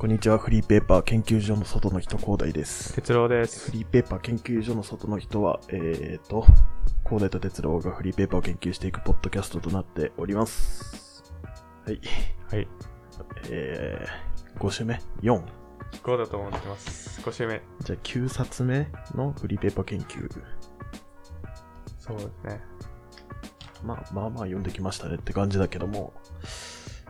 [0.00, 0.38] こんにちは。
[0.38, 2.94] フリーペーパー研究所の外の人、広大です。
[2.94, 3.76] 哲郎ですフ。
[3.76, 6.46] リーペーパー研究所の外の人は、えーと、
[7.04, 11.22] 広大と哲郎がフリーペーパーを研究していくポッドキャストとなっております。
[11.84, 12.00] はい。
[12.50, 12.68] はい。
[13.50, 15.44] えー、5週目 ?4。
[16.02, 17.20] 5だと思ってます。
[17.20, 17.60] 5週目。
[17.84, 20.30] じゃあ9冊目のフリーペーパー研究。
[21.98, 22.62] そうですね。
[23.84, 26.14] まあまあまあ読んできましたねって感じだけども、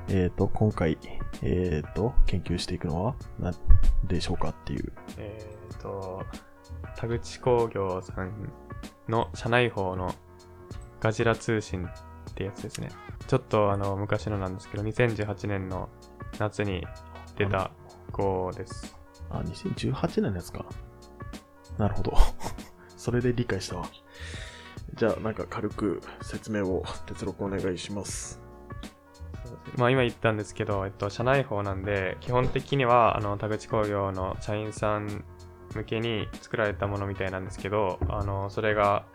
[0.09, 0.99] えーと、今回、
[1.43, 3.55] えーと、研究していくのは何
[4.05, 4.93] でしょうかっていう。
[5.19, 6.25] えっ、ー、と、
[6.97, 8.53] 田口工業さん
[9.09, 10.15] の社内法の
[11.01, 12.91] ガジラ通信ってやつですね。
[13.27, 15.89] ちょっとあの昔のなんですけど、2018年の
[16.39, 16.87] 夏に
[17.37, 17.71] 出た
[18.13, 18.97] 号です。
[19.31, 20.67] あ、2018年ですか。
[21.79, 22.13] なるほど。
[22.97, 23.87] それで理解したわ。
[24.95, 28.41] じゃあ、なんか軽く説明を、哲録お願いします。
[29.81, 35.25] まあ今言ったんですけど、えっと、社内法なんで、基本的にはあの田口工業の社員さん
[35.75, 39.07] 向けに作られたものみたいなんですけど、あのそれが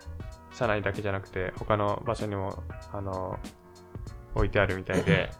[0.52, 3.38] 社内だけじゃなくて、他の場所にもあの
[4.34, 5.30] 置いてあるみたいで、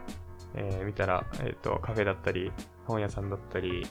[0.56, 2.50] えー見たら、えっと、カフェだったり、
[2.86, 3.86] 本屋さんだったり、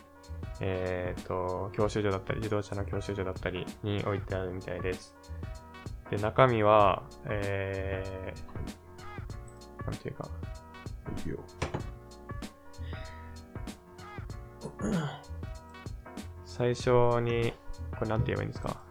[0.59, 5.15] えっと、教習所だったり、自動車の教習所だったりに置いてあるみたいです。
[6.09, 10.27] で、中身は、えー、なんていうか、
[11.27, 11.39] よ。
[16.45, 16.89] 最初
[17.21, 17.53] に、
[17.97, 18.81] これなんて言えばいいんですか？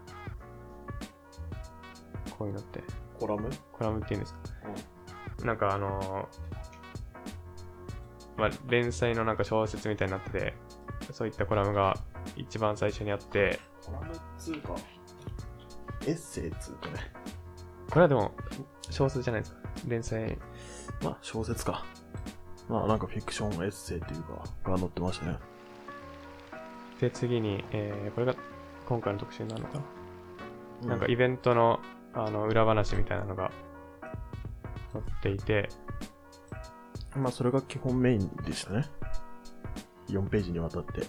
[2.38, 2.82] こういうのって、
[3.18, 3.50] コラム？
[3.72, 4.40] コラムって言うんですか、
[5.44, 10.54] なんかあのーまあ、連載のなんか小説みたいになってて、
[11.12, 11.96] そういったコラムが
[12.36, 14.76] 一番最初にあって、コラムっつうか、
[16.06, 17.12] エッセイっつうかね。
[17.90, 18.32] これはでも
[18.90, 19.60] 小説じゃないですか？
[19.86, 20.38] 連載。
[21.02, 21.84] まあ、小説か。
[22.68, 25.38] まあ、なんかフィクションエッセイっていうか、が載ってましたね。
[27.00, 28.34] で、次に、えーこれが
[28.86, 29.78] 今回の特集になるのか
[30.82, 31.80] な、なんかいイベントの
[32.14, 33.50] あの裏話みたいなのが
[34.92, 35.68] 載っていて、
[37.16, 38.86] まあ、それが基本メインでしたね。
[40.08, 41.02] 4ページにわたって。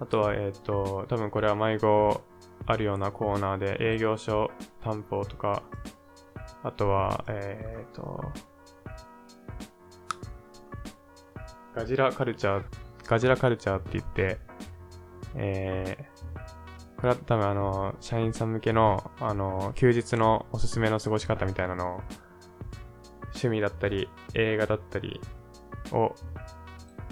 [0.00, 2.20] あとは、えっ、と、多分これは迷子
[2.66, 4.50] あるようなコーナーで営業所
[4.82, 5.62] 担保とか、
[6.62, 8.32] あとは、えっ、と、
[11.74, 12.64] ガジラカルチャー、
[13.06, 14.38] ガジラカルチャーって言って、
[15.34, 16.12] えー
[17.02, 22.00] これは多分あの、社員さん向けの、あの、休日のおすすめの過ごし方みたいなのを、
[23.30, 25.20] 趣味だったり、映画だったり
[25.90, 26.14] を、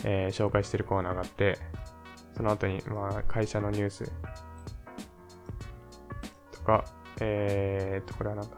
[0.04, 1.59] えー紹介してるコーナーがあって、
[2.37, 4.12] その後に、まあ、会社のニュース
[6.53, 6.84] とか、
[7.21, 8.56] えーっと、これはなんだ。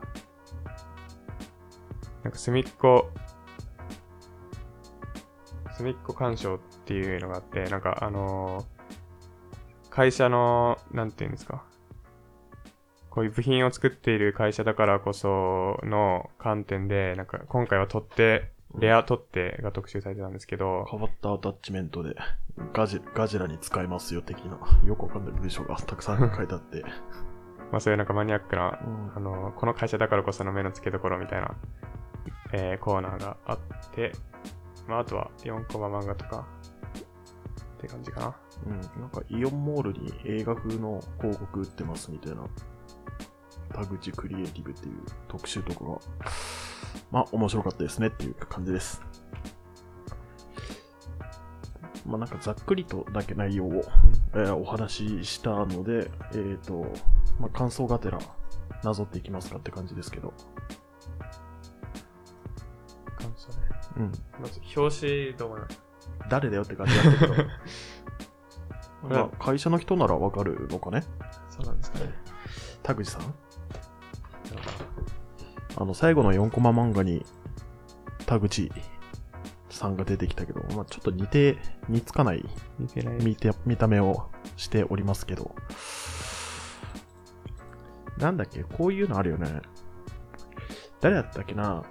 [2.24, 3.10] なんか、すみっこ、
[5.90, 8.82] っこ鑑賞っていうのがあって、なんか、あのー
[9.92, 11.64] 会社の、なんていうんですか。
[13.10, 22.16] こういう部品を作っている会社だからこその観点で、なんか、今回は取っ手、レア取っ手が特集されてたんですけど、変わったアタッチメントで
[22.72, 26.82] ガジガジラに使えますよ的な、よくわかんない文章が たくさん書いてあって。
[27.70, 31.54] まあそういうなんかマニアックなうんあの、この会社だからこその目の付けどころみたいな、
[32.54, 33.58] えーコーナーがあっ
[33.94, 34.12] て、
[34.92, 36.46] まあ、あとは4コマ漫画とか、
[37.78, 38.36] って感じかな。
[38.66, 42.42] うん、なんかイオンモールに映画風の広告売ってますみたいな、
[43.72, 44.96] 田口クリエイティブっていう
[45.28, 45.98] 特集とかが、
[47.10, 49.00] まあ面白かったですねっていう感じです。
[52.04, 53.82] まあなんかざっくりとだけ内容を、
[54.34, 56.84] えーお話ししたので、えっ、と、
[57.40, 58.18] まあ感想がてら
[58.84, 60.34] なぞっていきますかって感じですけど、
[63.96, 65.80] うん、まず、表紙どう思います。
[66.28, 67.34] 誰だよって感じだったけど、
[69.08, 71.02] まあ会社の人ならわかるのかね？
[71.50, 72.12] そうなんですかね。
[72.82, 73.34] 田口さん？
[75.76, 77.24] あの、最後の4コマ漫画に、
[78.26, 78.70] 田口
[79.70, 81.58] さんが出てきたけど、まあ、ちょっと似て、
[81.88, 83.16] 似つかない見てない。
[83.16, 85.54] 見て見た目をしておりますけど、
[88.18, 89.60] なんだっけ、こういうのあるよね。
[91.00, 91.82] 誰だったっけな？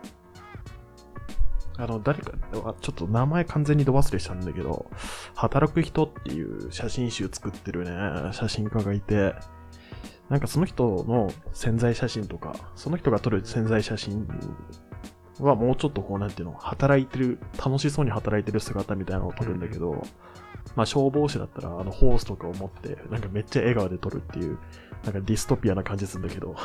[1.81, 2.33] あの、誰か、
[2.63, 4.91] あちょっと名前完全にど忘れしたんだけど、
[5.33, 9.33] 働く人っていう写真集作ってるね、写真家がいて、
[10.29, 14.27] なんかその人の潜在写真とか、その人が撮る潜在写真
[15.39, 20.03] はもうちょっとこうなんていうの、働いてる、楽しそうに働いてる姿みたいなのを撮るんだけど、
[20.75, 24.59] まあ消防士だったらあのホースとかを持って、なんかめっちゃ笑顔で撮るっていう、
[25.03, 26.55] なんかディストピアな感じするんだけど。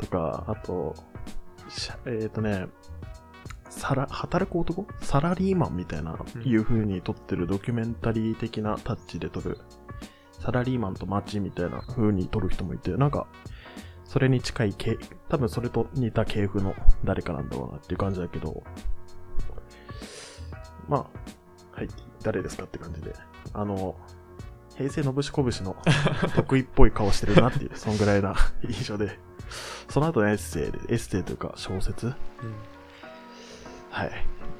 [0.00, 0.94] とか、あと、
[2.06, 2.66] えっ、とね、
[3.76, 4.86] サラ、働く男？
[5.00, 6.42] サラリーマンみたいな、うん。
[6.42, 9.58] いう風に撮ってるドキュメンタリー的なタッチで撮る、
[10.32, 13.26] サラリーマンと街みたいな風に撮る人もいて、なんか、
[14.04, 14.96] それに近い系、
[15.28, 16.74] 多分それと似た系譜の
[17.04, 18.62] 誰かなんだろうなっていう感じだけど、
[20.88, 21.88] まあ、はい、
[22.22, 23.12] 誰ですかって感じで、
[23.52, 23.96] あの、
[24.76, 25.76] 平成のぶしこぶしの
[26.34, 29.18] 得意っぽい顔してるなっていう、そんぐらいな印象で、
[29.88, 32.12] その後のエッセイで、エッセイというか小説？
[33.94, 34.10] はい。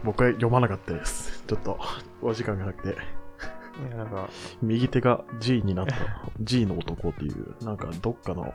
[0.05, 1.43] 僕は読まなかったです。
[1.49, 1.77] ちょっと、
[2.23, 2.91] お時間がなくて。
[2.91, 4.29] いや、なんか、
[4.63, 5.97] 右手が G になった
[6.41, 8.53] G の男っていう、なんかどっかの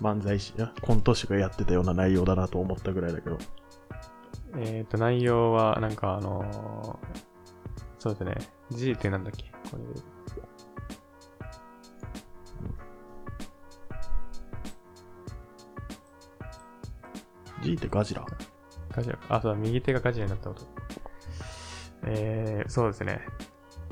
[0.00, 3.38] 漫才師、やコント師がやってたような内容だなと思ったぐらいだけど。
[4.56, 7.32] えっ、と、内容は、なんかあのー
[7.98, 8.34] そうですね。
[8.70, 9.50] G ってなんだっけ？
[9.68, 9.82] これ。
[17.62, 18.24] G ってガジラ？
[18.92, 19.36] ガジラか。
[19.36, 20.62] あ、そうだ、右手がガジラになったこと。
[22.04, 23.20] えー、そうですね。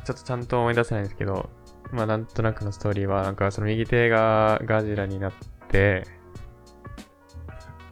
[0.04, 1.50] ちょっとちゃんと思い出せないんですけど、
[1.92, 5.32] まあなんとなくのストーリーは、なんかその右手がガジラになっ
[5.68, 6.04] て、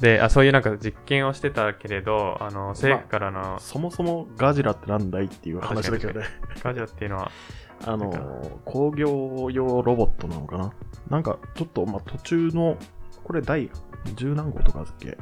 [0.00, 6.26] で、あ、そういうなんか実験をしてたけれど、あの、政府からの、そもそもガジラってなんだいっていう話だけどね。
[6.62, 7.32] ガジラっていうのは、
[7.84, 10.72] あの、工業用ロボットなのかな？
[11.10, 12.76] なんかちょっと、まあ、途中の、
[13.24, 13.68] これ第
[14.04, 15.18] 10何号とかだっけ？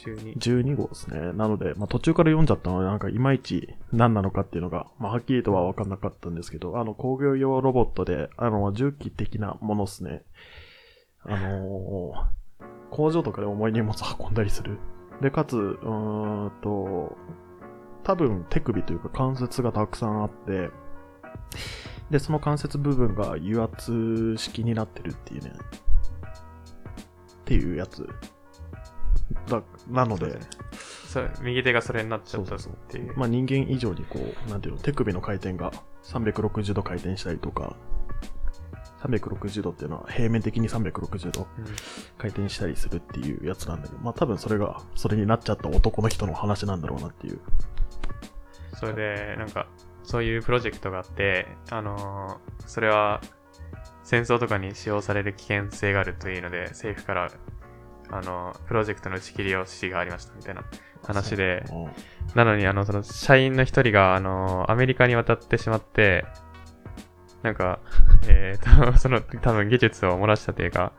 [0.00, 0.34] 中に。
[0.34, 1.32] 12号ですね。
[1.32, 10.22] なので、まあ、途中から読んじゃったので、なんかいまいち何なのかっていうのが、まあ、はっきりとは分かんなかったんですけど、あの、工業用ロボットで、あの、重機的なものですね。
[11.24, 12.40] あのー
[12.90, 14.78] 工場とかで重い荷物運んだりする。
[15.22, 17.16] で、かつ、うーんと、
[18.02, 20.70] 多分手首というか関節がたくさんあって、
[22.10, 25.52] で、その関節部分が油圧式になってるっていうね。
[25.52, 28.08] っていうやつ。
[29.48, 30.38] だ、なので、
[31.08, 33.16] そう右手がそれになっちゃったっていう。
[33.16, 35.72] まあ人間以上にこう、なんていうの、手首の回転が
[36.04, 37.76] 360度回転したりとか、
[39.02, 41.64] 360度っていうのは平面的に360度うん
[42.18, 47.40] 回転したりするっていうやつなんだけど、まあ多分それが、それになっちゃった男の人の話なんだろうなっていう。
[48.74, 49.66] それで、なんか、
[50.02, 53.20] そういうプロジェクトがあって、あのーそれは、
[54.04, 57.30] 戦争とかに使用される危険性があるというので、政府から、
[58.12, 60.64] あのープロジェクトの打ち切りを指示がありましたみたいな
[61.02, 61.74] 話で、う。
[61.74, 61.90] ん。
[62.34, 66.24] なのに、あの、その、社員の一人が、あのーアメリカに渡ってしまって、
[67.42, 67.80] なんか、
[68.28, 70.92] えーと、 その、多分技術を漏らしたというか、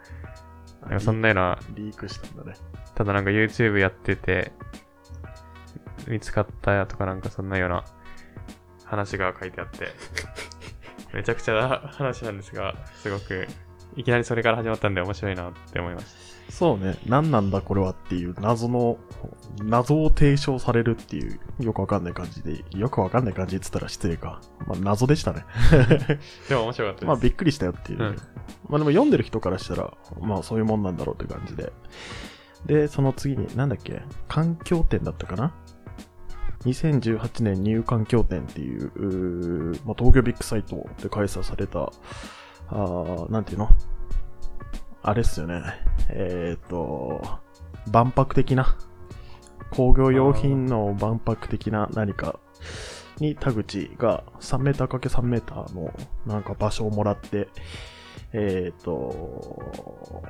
[0.81, 2.57] なんかそんなような、リークしたんだね。
[2.95, 4.51] ただなんか YouTube やってて、
[6.07, 7.83] 見つかったとかなんかそんなような
[8.85, 9.89] 話が書いてあって、
[11.13, 13.47] めちゃくちゃな話なんですが、すごく、
[13.95, 18.97] いきなりそれから始まったんで面白いなって思いましそうね、何なんだこれはっていう謎の、
[19.63, 24.41] 謎を提唱されるっていう、よくわかんない感じで、よくわかんない感じって言ったら失礼か。
[24.67, 25.45] まあ謎でしたね。
[25.71, 25.77] た。
[26.49, 27.05] でも面白かったです。
[27.05, 27.99] まあびっくりしたよっていう。
[27.99, 28.15] うん
[28.69, 31.71] まあでも読んでる人からしたら、まあそういうもんなんだろうって感じで。
[32.65, 34.01] で、その次に、なんだっけ？
[34.27, 35.53] 環境展だったかな
[36.65, 43.69] ?2018 年ニュー環境展っていう、うーまあ、東京ビッグサイトで開催された、あーなんていうの？
[45.03, 45.61] あれっすよね。
[46.09, 47.21] えっ、と、
[47.91, 48.77] 万博的な、
[49.71, 52.39] 工業用品の万博的な何か
[53.19, 55.93] に田口が3メーター ×3 メーターの
[56.25, 57.47] なんか場所をもらって、
[58.33, 60.21] えっ、と、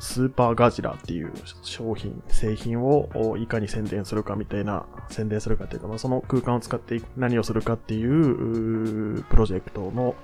[0.00, 10.14] スーパーガジラっていう商品、製品をいかに宣伝するかみたいな、宣伝するかっていうか、まあ、その空間を使って何をするかっていうプロジェクトの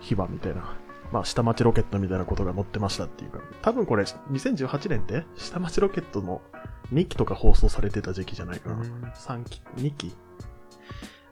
[0.00, 0.76] 秘話みたいな、
[1.12, 6.40] まあ、下町ロケットみたいなことが載ってましたっていうか、多分これ2018年って下町ロケットの
[6.92, 8.76] 2期とか放送されてた時期じゃないかな。
[8.76, 10.16] うん3期 ?2 期？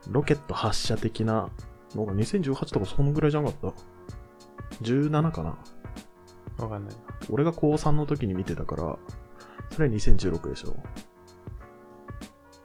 [0.09, 1.49] ロケット発射的な
[1.95, 5.57] のが2018とかそのぐらいじゃなかった ?17 かな
[6.57, 7.01] わかんないな。
[7.29, 8.97] 俺が高3の時に見てたから、
[9.71, 10.75] それは2016でしょ。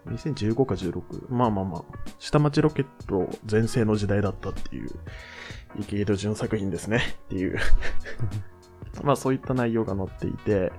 [0.06, 1.32] 2015か16。
[1.32, 1.82] まあまあまあ、
[2.18, 4.90] 下町ロケット全盛の時代だったっていう、
[5.78, 7.00] 池井戸潤作品ですね。
[7.26, 7.58] っていう。
[9.02, 10.72] まあそういった内容が載っていて、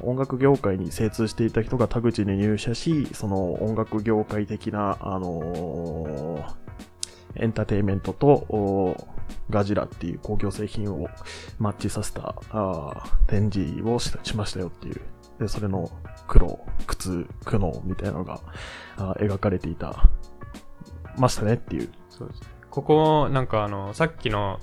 [0.00, 6.62] 音楽業界に精通していた人が田口に入社し、その音楽業界的な、あのー
[7.34, 9.08] エンターテインメントと、お
[9.48, 11.08] ガジラっていう工業製品を
[11.58, 15.00] マッチさせたあー展示をししましたよっていう。
[15.38, 15.90] で、それの
[16.26, 18.40] 苦労、苦痛、苦悩みたいなのが
[18.96, 20.10] あー描かれていた、
[21.16, 21.90] ましたねっていう。
[22.10, 22.48] そうですね。
[22.72, 24.58] ここ、なんかあの、さっきの、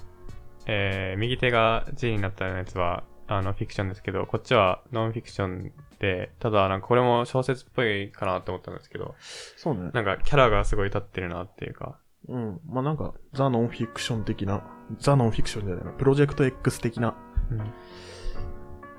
[0.65, 9.13] えー右手が G になったやつは、あのフィクションですけど、こっちはノンフィクションで、ただなんかこれも小説っぽいかなと思ったんですけど、
[9.55, 9.91] そうね。
[9.93, 12.59] なんかキャラがすごい立ってるなっていうか、うん。
[12.67, 14.63] まあなんか、ザ・ノンフィクション的な、
[14.97, 17.15] ザ・ノンフィクションじゃないな、プロジェクト X 的な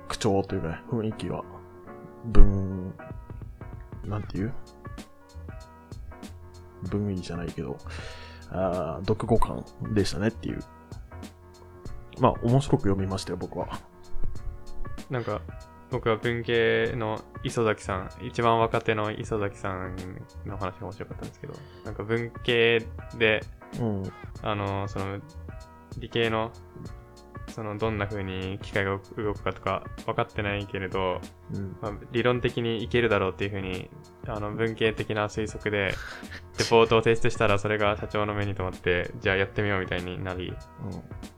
[0.07, 1.43] 口調というかね、雰囲気は、
[2.23, 2.93] 文、
[4.05, 4.53] なんていう？
[6.89, 7.77] 文意じゃないけど、
[8.51, 10.59] あー読後感でしたねっていう。
[12.19, 13.67] まあ、面白く読みましたよ、僕は。
[15.09, 15.41] なんか、
[15.89, 19.95] 僕は文系の磯崎さん、一番若手の磯崎さん
[20.45, 21.53] の話が面白かったんですけど、
[21.83, 22.85] なんか文系
[23.17, 23.43] で、
[23.79, 24.03] うん。
[24.41, 25.19] あの、その、
[25.97, 26.51] 理系の、
[27.51, 31.21] その、どんな風に機械が動くかとか分かってないけれど、
[31.53, 31.77] うん。
[31.81, 33.89] まあ、理論的にいけるだろうっていう風に、
[34.27, 35.93] あの、文系的な推測で、
[36.59, 40.53] レポートを提出したら、それが社長の目に留まって、じゃあやってみようみたいになり、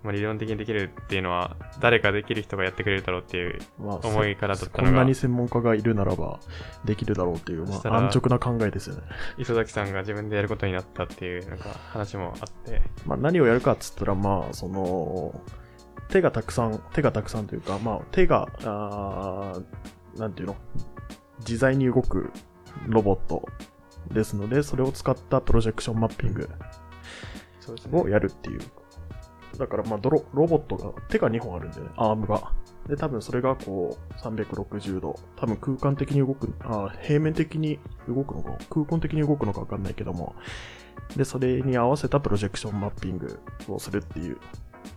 [0.03, 3.86] まあ、理論的にできるっていうのは、誰かできる人がやってくれるだろうっていううん。
[3.88, 6.39] まあ、思いからだったのがこんなに、専門家がいるならば、
[6.86, 9.01] できるだろうっていう、まあ、安直な考えですよね。
[9.38, 15.41] 磯崎さんが自分でやることになったっていう、なんか話もあって、まあ、何をやるかっつったら、まあ、その、
[16.13, 20.55] 手がたくさん、手がたくさんというか、まあ、手が、あーなんていうの、
[21.39, 22.32] 自在に動く
[22.86, 23.43] ロボット
[24.12, 26.48] ですので、それを使ったプロジェクションマッピング
[27.93, 28.60] をやるっていう。
[29.58, 32.53] だから、まあ、ドロロボットが、手が2本あるんだよね、アームが。
[32.88, 40.36] で、多分それがこう、360度、多分空間的に動く、あー平面的に動くのか、空間的に動くのかわかんないけども、
[41.17, 44.38] で、それに合わせたプロジェクションマッピングをするっていう。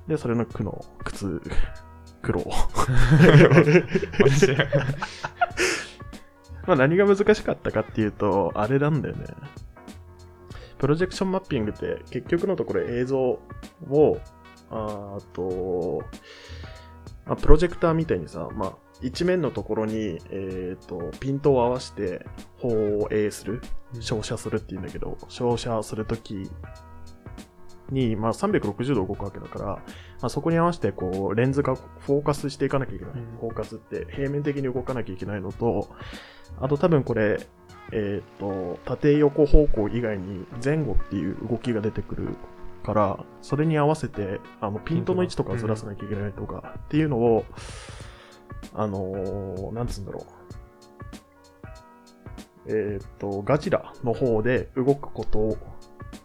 [0.09, 1.41] で、それの苦の、靴、
[2.23, 2.45] 苦労。
[4.21, 4.49] 私
[6.67, 9.27] まあ何が難しかったかっていうと、あれなんだよね。
[10.79, 13.41] プロジェクションマッピングって結局のところ映像を、
[14.71, 16.03] あーと、
[17.25, 22.27] まあ、プロジェクターみたいにさ、まあ、一面のところに、えっ、と、ピントを合わせて
[22.59, 23.63] 放映する、
[24.01, 26.51] 照射するっていうんだけど、照射するとき
[27.91, 29.81] に、まあ、360度動くわけだから、ま
[30.23, 33.15] あ、そこに合わせて、こう、レンズがフォーカスしていかなきゃいけない。
[33.15, 35.89] うんフォーカスって平面的に動かなきゃいけないのと、
[36.61, 37.39] あと多分これ、
[37.93, 42.37] えっ、と、縦横方向以外に前後っていう動きが出てくる
[42.85, 47.45] から、それに合わせて、あの、ピントの位置とかずらさなきゃいけないとかっていうのを、
[48.75, 50.37] あのーなんつうんだろう。
[52.69, 55.57] えっ、と、ガジラの方で動くことを、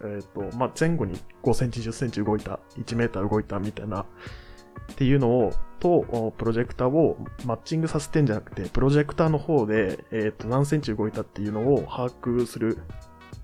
[0.04, 12.78] えっ、と、まあ、前後に5センチ、10センチ動いた、1メーター動いたみたいな、っていうのを、と、おプロジェクターをマッチングさせてんじゃなくて、プロジェクターの方で、えっ、と、何センチ動いたっていうのを把握する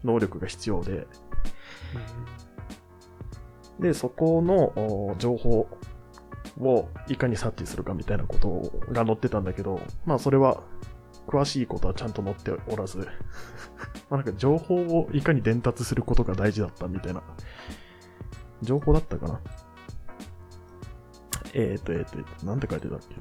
[0.05, 1.07] 能力が必要で、
[3.81, 5.69] で、そこのお情報
[6.61, 10.63] をいかに察知するかみたいなことが載ってたんだけど、まあそれは
[11.29, 13.07] 詳しいことはちゃんと載っておらず、
[14.09, 17.23] まなんか情報をいかに伝達することが大事だったみたいな、
[18.63, 19.41] 情報だったかな？
[21.53, 23.15] えーと、えーと、えーと、なんて書いてたっけ？
[23.15, 23.21] な。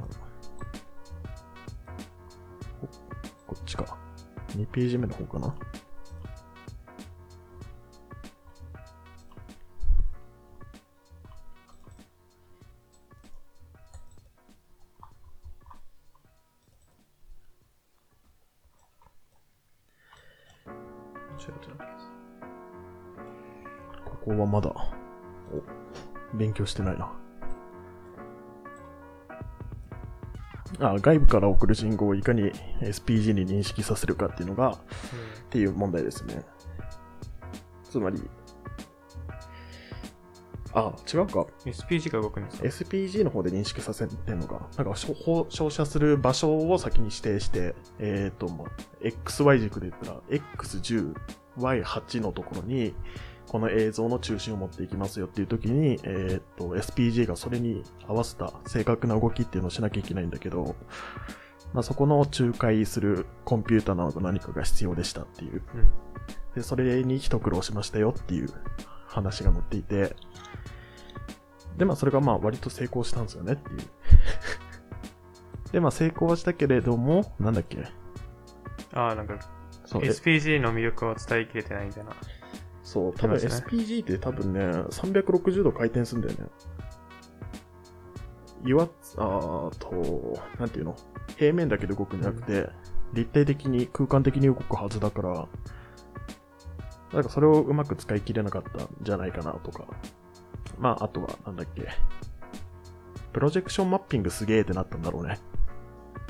[3.46, 3.98] こっちか。
[4.56, 5.56] 2ページ目の方かな？
[24.38, 27.12] はまだ、お、勉強してないな。
[30.80, 32.52] あ、外部から送る信号をいかに
[32.82, 34.76] SPG に認識させるかっていうのが、っ
[35.50, 36.44] ていう問題ですね。
[37.84, 38.22] つまり、
[40.74, 41.48] あ、違うか。
[41.66, 44.68] SPG が動くんですか？SPG の方で認識させてんのか。
[44.78, 48.68] なんか、照射する場所を先に指定して、えっ、と、まあ、
[49.02, 51.16] XY 軸で言ったら、X10、
[51.58, 52.94] Y8 のところに、
[53.48, 60.76] この映像の中心を持っていきますよっていう時に、えっ、と、SPG がそれに合わせた正確な動きっていうのをしなきゃいけないんだけど、
[61.74, 65.62] まあ、そこの仲介するコンピューターなど何かが必要でしたっていう。
[65.76, 66.08] うん
[66.58, 68.50] で、それに一苦労しましたよっていう
[69.06, 70.16] 話が載っていて、
[71.78, 73.78] で、まあ、それがまあ、割と成功したんですよねっていう。
[75.72, 77.84] で、まあ、成功はしたけれども、なんだっけ？
[78.94, 79.38] ああ、なんか、
[79.86, 82.12] そう、え SPG の魅力を伝えきれてないみたいな。
[82.88, 86.46] そう、多分 SPG って多分ね、360度回転するんだよね。
[88.66, 90.96] 岩、あーと、なんていうの？
[91.36, 92.70] 平面だけで動くんじゃなくて、
[93.12, 95.48] 立体的に、空間的に動くはずだから、
[97.12, 99.84] なんかそれをうまく使い切れなかったんじゃないかなとか。
[100.80, 101.90] まあ、あとは、なんだっけ。
[103.34, 105.40] プロジェクションマッピングすげえってなったんだろうね。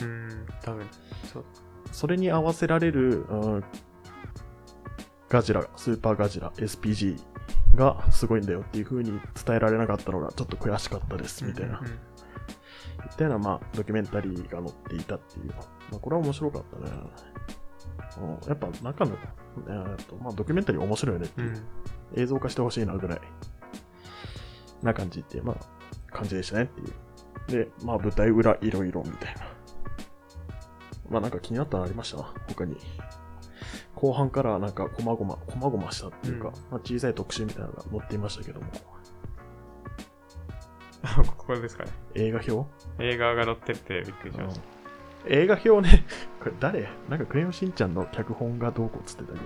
[0.02, 0.88] うん、多分、
[1.32, 1.46] そう。
[1.92, 3.64] それに合わせられる、うん
[5.30, 7.20] ガジラ、スーパーガジラ、SPG
[7.76, 9.12] がすごいんだよっていう風に
[9.46, 11.80] 伝えられなかったのがちょっと悔しかったです、みたいな。
[11.80, 12.00] うんうんうん
[13.04, 15.50] みたいな、まあ、ドキュメンタリーが載っていたっていう。
[15.92, 16.92] まあ、これは面白かったね。
[18.20, 19.16] うんやっぱ中の、
[19.68, 21.64] えーっとまあ、ドキュメンタリー面白いよねっていう、うん
[22.16, 23.22] 映像化してほしいなぐらい
[24.82, 26.84] な感じって、まあ、感じでしたねってい
[27.60, 27.66] う。
[27.66, 29.42] で、まあ、舞台裏いろいろみたいな。
[31.10, 32.24] まあ、なんか気になったのありました？
[32.48, 32.78] 他に。
[34.00, 36.54] 後半からなんか、こまごま、こまごましたっていうか、うん。
[36.54, 38.68] まあ、小さい特集みたいなのが載っていましたけども、
[41.02, 41.92] あ ここですかね。
[42.16, 42.70] 映画表？
[43.00, 44.66] 映画が載っててびっくりしました。
[45.28, 46.06] 映画表ね、
[46.40, 46.88] これ誰？
[47.10, 49.40] なんかクレヨンしんちゃんの脚本がどうこうっつってたけ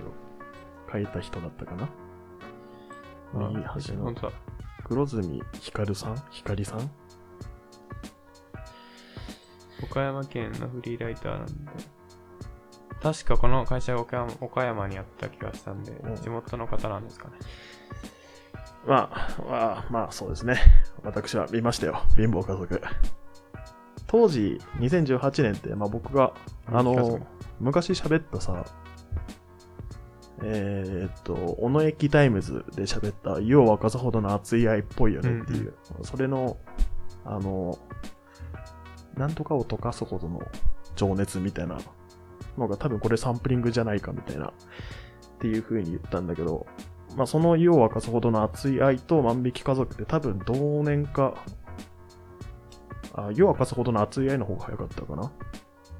[0.92, 1.88] 書いた人だったかな？
[3.48, 4.04] 右端の。
[4.04, 4.32] 本当だ。
[4.84, 6.16] 黒住ひかるさん？
[6.30, 6.90] ひかりさん？
[9.82, 11.52] 岡山県のフリーライターなんで。
[13.02, 17.34] 確かこの会社が岡山にあった気がしたんでうん、地元の方なんですかね。
[18.86, 20.56] まあ、まあ、まあ、そうですね。
[21.02, 22.02] 私は見ましたよ。
[22.16, 22.80] 貧乏家族。
[24.06, 26.32] 当時、2018年って、まあ僕が、
[26.66, 27.20] あの、
[27.60, 28.64] 昔喋ったさ、
[30.44, 36.56] えーっと、小野駅タイムズで喋った、湯を沸かすほどの熱い愛っぽいよねっていう、それの、
[37.24, 37.78] あの、
[39.16, 40.40] なんとかを溶かすほどの
[40.96, 41.78] 情熱みたいな
[42.58, 44.52] のが多分これサンプリングじゃないかみたいな、っ
[45.38, 46.66] ていう風に言ったんだけど、
[47.16, 51.34] まあその湯を沸かすほどの熱い愛と万引き家族って多分同年か、
[53.14, 55.32] あ、湯を沸かすほどの熱い愛の方が早かったかな。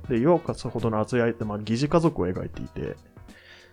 [0.09, 2.97] で、湯を沸かすほどの熱い愛って、まあ疑似家族を描いていて、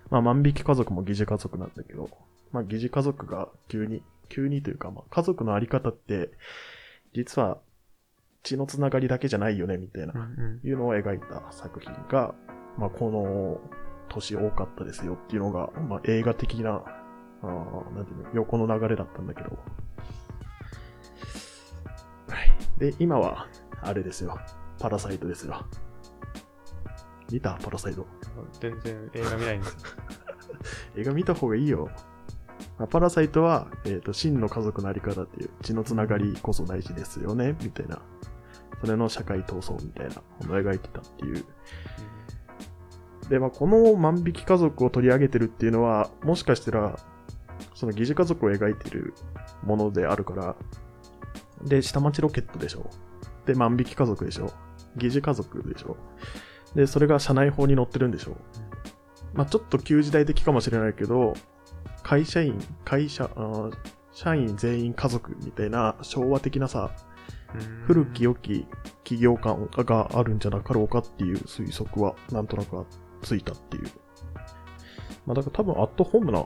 [0.10, 2.10] まあ万引き家族も疑似家族なんだけど、
[2.52, 6.32] まあ疑似家族が急に、急にというか、まあ家族のあり方って、
[7.14, 7.60] 実は
[8.44, 10.14] 血のつながりだけじゃないよね、みたいな
[10.64, 12.36] いうのを描いた作品が、
[12.80, 13.60] まあ、この
[14.08, 16.82] 年多かったですよっていうのが、まあ、映画的な、
[17.42, 19.50] あーなんていうの、横の流れだったんだけど。
[19.50, 19.56] は
[22.42, 22.80] い。
[22.80, 23.48] で、今は、
[23.82, 24.40] あれですよ。
[24.80, 25.66] パラサイトですよ。
[27.32, 27.60] 見た？
[27.62, 28.08] パラサイト。
[28.62, 29.78] 全然映画見ないんです。
[30.96, 31.90] 映画見た方がいいよ。
[32.78, 38.02] まあパラサイトは、えっ、と、真の家族のあり方っていう、血のつながりこそ大事ですよね、みたいな。
[38.80, 41.46] それの社会闘争みたいなものを描いてたっていう。
[43.30, 47.00] で、まあ、この万引き家族を取り上げてるっていうのは、もしかしたら、
[47.76, 49.14] その疑似家族を描いてる
[49.64, 50.56] ものであるから、
[51.64, 52.90] で、下町ロケットでしょ。
[53.46, 54.52] で、万引き家族でしょ。
[54.98, 55.98] 疑似家族でしょ。
[56.76, 58.38] で、それが社内法に載ってるんでしょ。
[59.34, 61.34] まあ、ちょっと旧時代的かもしれないけど、
[62.02, 63.30] 会社員、会社、
[64.12, 67.10] 社員全員家族みたいな昭和的なさ、うん
[67.88, 68.68] 古き良き
[69.04, 72.86] 企業感があるんじゃなかろうかっていう推測はなんとなく
[73.22, 73.84] ついたっていう。
[75.26, 76.46] まあだから多分アットホームな、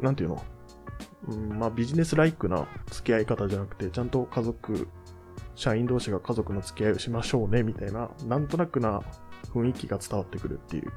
[0.00, 0.42] なんていうの、
[1.28, 4.88] うん、まあビジネスライクな付き合い方じゃなくて、ちゃんと家族、
[5.54, 9.02] 社員同士が家族の付き合いをしましょうねみたいな、なんとなくな
[9.52, 10.92] 雰囲気が伝わってくるっていう。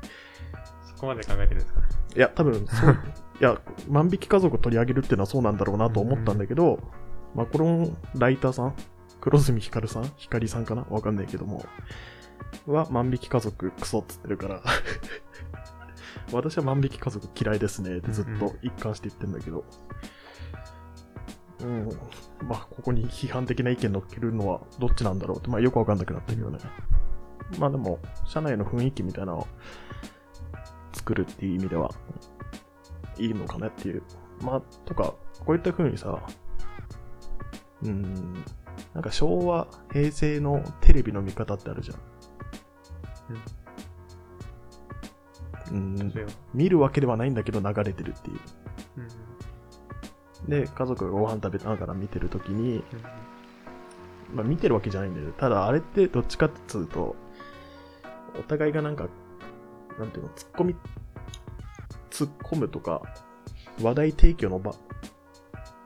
[0.84, 1.88] そこまで考えてるんですかね。
[2.16, 3.00] いや、多分そう、
[3.40, 6.80] いや、万引き家族を取り上げるっていうのはそうなんだろうなと思ったんだけど、
[7.36, 8.76] まあ、このライターさん、
[9.22, 10.86] 黒住ひかるさんひかりさんかな？
[10.90, 11.64] わかんないけども、
[12.66, 14.62] は万引き家族クソっつってるから、
[16.34, 19.64] 私は万引き家族嫌いですねってずっと一貫して言ってんだけど、
[21.62, 21.90] うん、
[22.48, 26.60] まあ、ここに批判的な意見乗っけるのはどっちなんだろうって、まあ、よくわかんなくなったけどね。
[27.58, 29.48] まあでも、社内の雰囲気みたいなのを
[30.94, 31.90] 作るっていう意味では、
[33.18, 34.04] いいのかなっていう。
[34.42, 36.22] まあ、とか、こういった風にさ、
[37.84, 38.44] うん、
[38.94, 41.98] なんか昭和、平成のテレビの見方ってあるじゃん。
[45.72, 46.14] うん。
[46.54, 48.40] 見るわけではないんだけど流れてるっていう。
[48.98, 49.08] うん
[50.48, 52.84] で、家族がご飯食べながら見てるときに、うん
[54.34, 55.32] まあ見てるわけじゃないんだよ。
[55.38, 57.16] ただあれってどっちかっていうと、
[58.38, 59.08] お互いがなんか、
[59.98, 60.76] なんていうの、突っ込み、
[62.10, 63.02] 突っ込むとか、
[63.82, 64.74] 話題提供の場、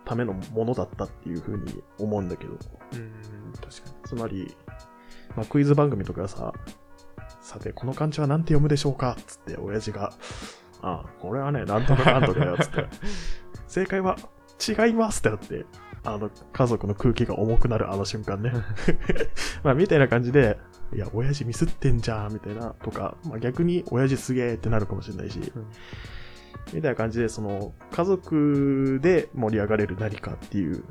[0.05, 3.11] ためのものだったっていうふうに思うんだけど、うん、
[3.53, 3.71] 確か
[4.03, 4.55] つまり、
[5.35, 6.53] まあ、クイズ番組とかさ、
[7.51, 9.17] さて、この漢字は何て読むでしょうか？
[9.27, 10.13] つって、親父が、
[10.81, 12.85] ああ、これはね、なんとかなんとかよ、つって、
[13.67, 14.15] 正解は
[14.65, 15.65] 違いますってなって、
[16.03, 18.53] あの、家族の空気が重くなるあの瞬間ね。
[19.63, 20.57] まあ、みたいな感じで、
[20.93, 25.65] いや、親父ミスってんじゃん、みたいな、とか、まあ、逆に親父すげえってなるかもしれないし、うん
[26.73, 30.83] みたいな感じで、その、家族で盛り上がれる何かっていう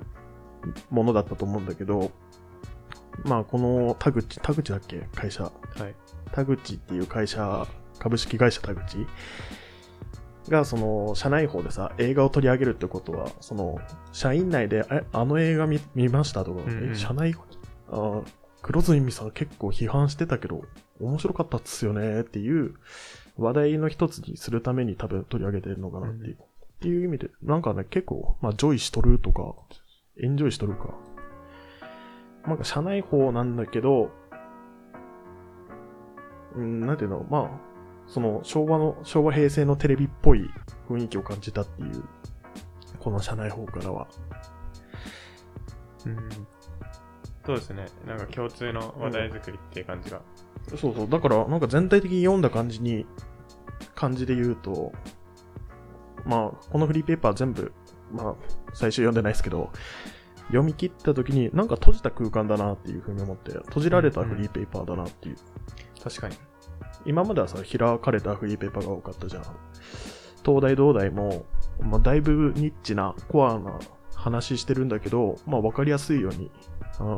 [0.90, 2.10] ものだったと思うんだけど、
[3.24, 5.08] まあこの田口、田口だっけ？
[5.14, 5.44] 会社。
[5.44, 5.94] はい。
[6.32, 7.66] 田口っていう会社、
[7.98, 9.06] 株式会社田口
[10.48, 13.78] が、その、社内法でさ、映画を取り上げるってことは、その、
[14.12, 17.34] 社員内で、え、あの映画見見ましたとか、うんうんえ社内、
[17.88, 18.22] あ
[18.62, 20.64] 黒住美さん結構批判してたけど、
[21.00, 22.74] 面白かったっすよねっていう
[23.38, 26.34] 話題の一つにするために多分取り上げてるのかなっていう。
[26.34, 26.38] っ
[26.80, 29.54] ていう意味で、なんかね、結構、まあ、ジョイしとるとか、
[30.22, 30.94] エンジョイしとるか。
[32.46, 34.10] なんか、社内報なんだけど、
[36.54, 37.50] うん、なんていうの、まあ、
[38.06, 40.50] その、昭和の、昭和平成のテレビっぽい
[40.88, 42.04] 雰囲気を感じたっていう、
[42.98, 44.08] この社内報からは。
[46.06, 46.16] うん。
[47.46, 47.86] そうですね。
[48.06, 50.20] なんか共通の話題作りっていう感じが。
[50.76, 51.08] そうそう。
[51.08, 53.06] だから、なんか全体的に読んだ感じに、
[53.94, 54.92] 感じで言うと、
[56.24, 57.72] まあ、このフリーペーパー全部、
[58.12, 58.34] まあ、
[58.74, 59.70] 最初読んでないですけど、
[60.48, 65.36] 読み切った時に、なんか閉じた空間だなっていうふうに思って、閉じられたフリーペーパーだなっていう。
[66.02, 66.36] 確かに。
[67.04, 69.42] 今まではさ、開かれたフリーペーパーが多かったじゃん。
[70.44, 71.44] 東大、東大も、
[71.80, 73.78] まあ、だいぶニッチな、コアな
[74.14, 76.50] 話してるんだけど、まあ、わかりやすいように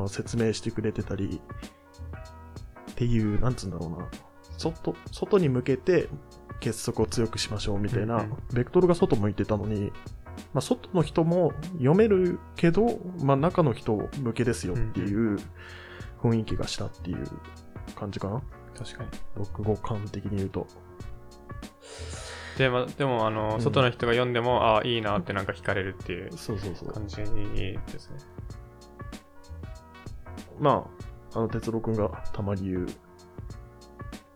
[0.08, 1.40] 説明してくれてたり、
[2.90, 4.08] っていう、なんつうんだろうな。
[4.58, 6.08] 外、外に向けて
[6.60, 9.92] 結束を強くしましょうみたいな、ベクトルが外向いてたのに、
[10.52, 15.38] まあ、外の人も読めるけど、まあ、中の人向けですよっていう
[16.22, 17.24] 雰囲気がしたっていう
[17.96, 18.42] 感じかな。
[18.84, 19.44] 確かに。
[19.44, 20.66] 読語感的に言うと。
[22.58, 26.92] で,、ま、でも、あの、うん外の人が読んでも、ああ、いいなってなんか惹かれるっていうそうそうそう。
[26.92, 28.16] 感じですね。
[30.60, 30.86] ま
[31.34, 32.86] あ、あの、哲郎くんがたまに言う、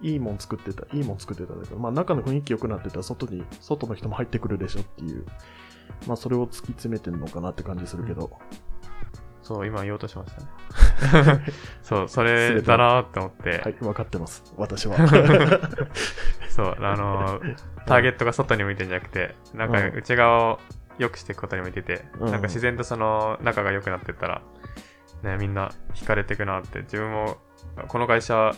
[0.03, 5.25] いいもん作ってた、いいもん作ってただけど、まあ中の雰囲気良くなってたら外に、外の人も入ってくるでしょっていう、
[6.07, 8.39] まあそれを突き詰めてるのかなって感じするけど、
[9.43, 10.47] そう、今言おうとしましたね。
[11.83, 14.43] そう、それだなって思って、はい、分かってます。
[14.57, 14.97] 私は。
[16.49, 17.41] そう、あの、
[17.87, 20.61] ターゲットが外に向いてんじゃなくて、なんかうん内側を
[20.99, 24.43] 良くしていくことに向いてて、うんなんか自然とその仲が良くなってったら、
[25.23, 27.37] ね、みんな惹かれていくなって、自分も
[27.89, 28.53] この会社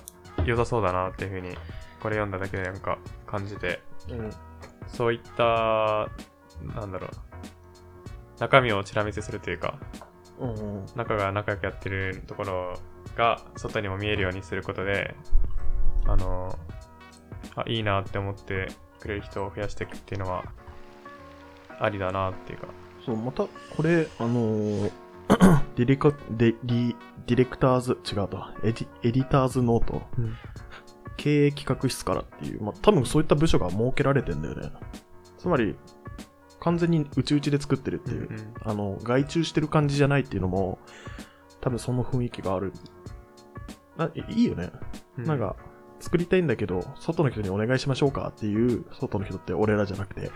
[0.44, 1.56] 良さそうだなっていうふうに、
[2.00, 4.30] これ読んだだけでなんか感じて、うん。
[4.86, 6.08] そういった、
[6.74, 7.10] なんだろう、
[8.38, 9.78] 中身をちら見せするというか、
[10.40, 10.86] うんうん。
[10.94, 12.78] 仲が仲良くやってるところ
[13.16, 15.14] が外にも見えるようにすることで、
[16.06, 16.58] あの、
[17.56, 18.68] あ、いいなって思って
[19.00, 20.44] くれる人を増やしていくっていうのは、
[21.80, 22.68] ありだなっていうか。
[23.04, 23.44] そう、また、
[23.76, 24.92] これ、あのー
[25.76, 26.96] ディレカ、デリ、
[27.26, 30.02] Director's、違うと、エディ Editor's Note、
[31.16, 34.72] 経営企画室からっていう、まあ、多分そういった部署が設けられてんだよね。
[35.36, 35.76] つまり、
[36.68, 40.78] 完全に内々で作ってるっていう、うんあの、外注してる感じじゃないっていうのも、
[41.62, 42.74] 多分その雰囲気がある。
[43.96, 44.70] ないいいよね。
[45.16, 45.56] うんなんか、
[45.98, 50.30] 作りたいんだけど、外の人にお願いしましょうかっていう、外の人って俺らじゃなくて、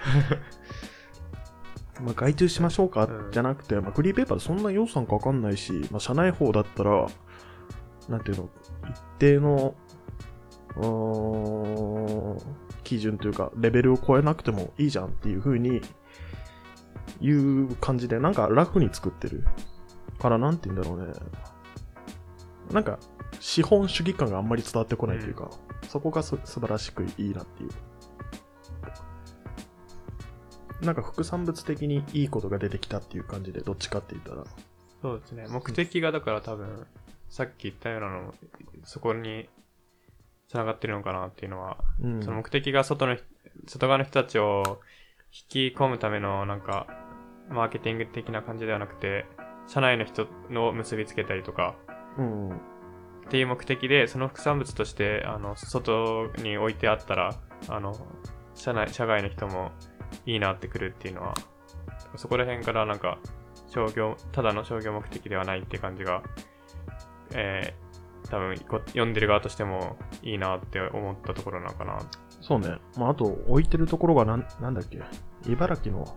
[2.02, 7.08] まあ外注しましょうかうんじゃなくて、まあフリーペーパーでそんな予算かかんないし、まあ社内法だったら、
[8.08, 8.48] なんていうの、
[8.88, 9.74] 一定の、
[12.82, 15.82] 基準というか、レベルを超えなくてもいいじゃんっていう風に、
[17.20, 19.44] いう感じで、なんか楽に作ってる。
[20.18, 21.12] から、なんて言うんだろうね。
[22.70, 22.98] なんか、
[23.40, 25.50] 資本主義感があんまり伝わってこないというか、
[25.88, 27.70] そこがす素晴らしくいいなっていう。
[30.84, 34.44] なんか副産物的にいいことが出てきたっていう感じで、どっちかって言ったら。
[35.00, 35.46] そうですね。
[35.48, 36.86] 目的がだから多分、
[37.28, 38.34] さっき言ったようなの、
[38.84, 39.48] そこに
[40.48, 42.22] 繋がってるのかなっていうのは、うん。
[42.22, 43.16] その目的が外の、
[43.66, 44.80] 外側の人たちを
[45.32, 46.86] 引き込むためのなんか、
[47.48, 49.24] マーケティング的な感じではなくて、
[49.66, 51.74] 社内の人の結びつけたりとか、
[52.18, 52.50] うん。
[52.50, 52.54] っ
[53.30, 57.34] ていう目的で、その副産物として、あの、外に置いてあったら、
[57.68, 57.94] あの、
[58.54, 59.72] 社内、社外の人も
[60.26, 61.34] いいなってくるっていうのは、
[62.16, 63.18] そこら辺からなんか、
[63.68, 66.22] 商業、ただの商業目的ではないって感じが、
[67.34, 72.00] えー、多分こ読んでる側としてもいいなって思ったところなのかな。
[72.42, 72.76] そうね。
[72.98, 75.00] まあ、あと、置いてるところがなん、なんだっけ？
[75.48, 76.14] 茨城の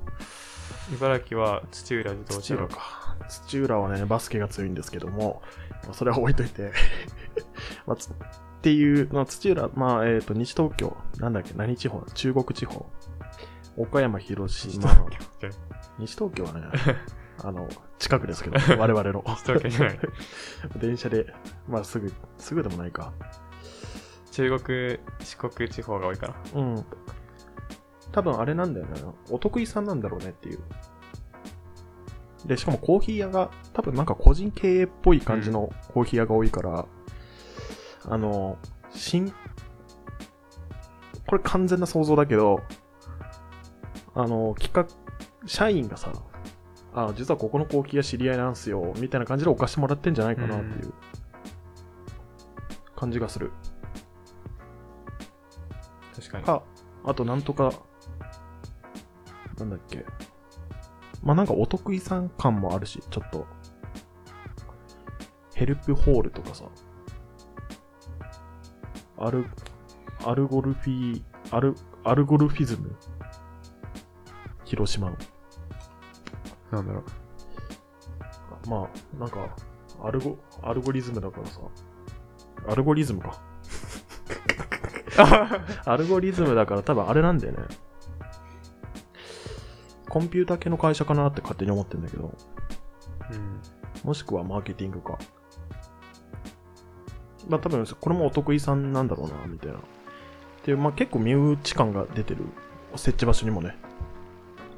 [0.94, 3.16] 茨城は土浦自動車土浦か。
[3.30, 5.42] 土浦はね、バスケが強いんですけども、
[5.84, 6.72] まあそれは置いといて。
[7.88, 8.14] まあつっ
[8.62, 12.02] ていう、まあ、土浦、まあ、えっ、と、西東京、なんだっけ、何地方？
[12.16, 12.88] 中国地方。
[13.78, 14.90] 岡山、広島。
[16.00, 16.62] 西東京はね、
[17.44, 19.24] あの、近くですけど、我々の。
[19.28, 20.00] 西東京じゃない。
[20.82, 21.32] 電車で、
[21.68, 23.14] まあ、すぐ、すぐでもないか。
[24.36, 26.62] 中国、四国地方が多いかな。
[26.62, 26.86] うん。
[28.12, 29.02] 多分あれなんだよね。
[29.30, 30.60] お得意さんなんだろうねっていう。
[32.46, 36.86] で、しかもコーヒー屋が、多分なんか個人経営っぽい感じのコーヒー屋が多いから、
[38.10, 38.58] あの、
[38.92, 39.34] 新、
[41.28, 42.62] これ完全な想像だけど、
[44.16, 44.86] あの、企画、
[45.48, 46.12] 社員がさ、
[46.94, 50.94] あ、実はここのコーヒー屋知り合いなんすよ、みたいな感じで置かしてもらってんじゃないかなっていう
[52.98, 53.54] 感じがする。
[56.26, 56.46] 確かに。
[56.46, 56.64] か、
[57.04, 57.72] あとなんとか、
[59.58, 60.06] なんだっけ。
[61.24, 63.46] まあなんかお得意さん感もあるし、ちょっと、
[65.54, 66.66] ヘルプホールとかさ、
[69.18, 69.46] アル、
[70.26, 72.96] アルゴルフィー、アル、アルゴルフィズム
[74.66, 75.18] 広島の。
[76.72, 77.04] なんだろ
[78.66, 78.70] う。
[78.70, 79.56] まあ、なんか、
[80.04, 81.62] アルゴ、アルゴリズムだからさ、
[82.68, 83.55] アルゴリズムか。
[85.86, 87.60] アルゴリズムだから多分あれなんだよね。
[90.10, 92.34] コンピューター系の会社かなって勝手に思ってんだけど、
[93.32, 93.62] うん。
[94.04, 95.18] もしくはマーケティングか。
[97.50, 99.78] まあ多分これもお得意さんなんだろうな、みたいな。
[99.78, 99.82] っ
[100.64, 102.44] ていう、まあ結構身内感が出てる
[102.96, 103.78] 設置場所にもね、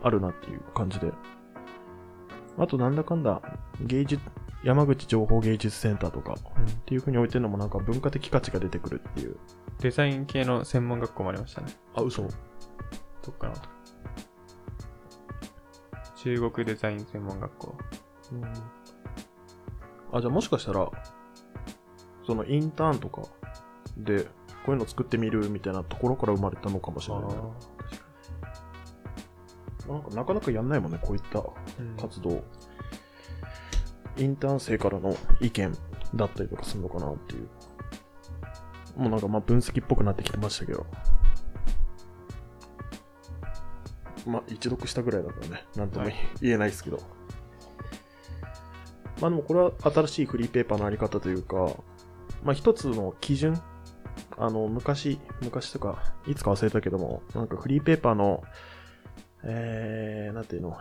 [0.03, 1.11] あるなっていう感じで。
[2.57, 3.41] あとなんだかんだ、
[3.81, 4.23] 芸術、
[4.63, 6.37] 山口情報芸術センターとかっ
[6.85, 9.37] ていう風に置いてるのもなんか文化的価値が出てくるっていう。
[9.79, 11.67] デザイン系の専門学校もありましたね。
[11.95, 12.29] あ、嘘ど
[13.31, 13.53] っかな
[16.15, 17.77] 中国デザイン専門学校。
[18.31, 18.43] うん
[20.11, 20.89] あ、じゃあもしかしたら、
[22.25, 23.23] そのインターンとか
[23.97, 24.23] で、
[24.65, 27.35] こういうの作ってみるみたいなところから生まれたのかもしれないね。
[29.87, 32.43] なんかなかなかやんないもんね、こういったうん活動。
[34.17, 35.77] インターン生からの意見
[36.15, 37.47] だったりとかするのかなっていう。
[38.97, 40.85] もうなんかまあ分析っぽくなってきてましたけど。
[44.25, 46.99] まあ一読したぐらいだからね、なんともはい言えないですけど。
[49.21, 51.75] まあでもこれは新しいフリーペーパーのあり方というか、
[52.43, 53.59] まあ一つの基準、
[54.37, 58.43] あの昔、昔とか、いつか忘れたけども、なんかフリーペーパーの、
[59.43, 60.77] えー、なんていうの、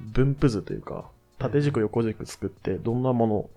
[0.00, 3.50] 分布図というか、縦軸横軸作って、どんなも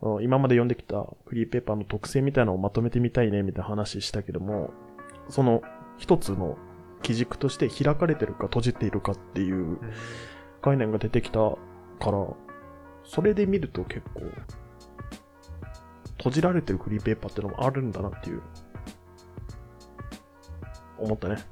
[0.00, 4.70] の、あ今まで読んできたフリーペーパーの特性みたいなのをまとめてみたいね、みたいな話したけども、
[5.28, 5.62] その
[5.98, 6.56] 一つの
[7.02, 9.80] 基軸として開かれてるか閉じているかっていううん
[10.62, 11.58] 概念が出てきたか
[12.10, 12.26] ら、
[13.04, 14.22] それで見ると結構、
[16.18, 18.42] 閉じられてるフリーペーパーってのもあるんだなっていう、
[20.98, 21.36] 思ったね。